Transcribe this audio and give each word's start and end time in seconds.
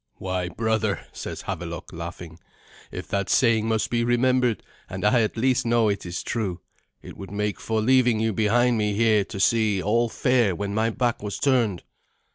"Why, 0.15 0.49
brother," 0.49 1.05
says 1.11 1.43
Havelok, 1.43 1.93
laughing, 1.93 2.39
"if 2.91 3.07
that 3.09 3.29
saying 3.29 3.67
must 3.67 3.91
be 3.91 4.03
remembered 4.03 4.63
and 4.89 5.05
I 5.05 5.21
at 5.21 5.37
least 5.37 5.63
know 5.63 5.89
it 5.89 6.07
is 6.07 6.23
true 6.23 6.59
it 7.03 7.15
would 7.17 7.29
make 7.29 7.59
for 7.59 7.81
leaving 7.81 8.19
you 8.19 8.33
behind 8.33 8.79
me 8.79 8.93
here 8.95 9.23
to 9.25 9.39
see 9.39 9.79
all 9.79 10.09
fair 10.09 10.55
when 10.55 10.73
my 10.73 10.89
back 10.89 11.21
was 11.21 11.37
turned." 11.37 11.83